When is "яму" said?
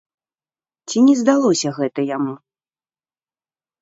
2.15-2.33